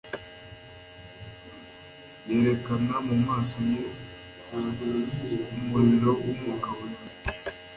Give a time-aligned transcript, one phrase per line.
[2.27, 3.85] Yerekana mumaso ye
[5.57, 7.03] umuriro wumwuka wera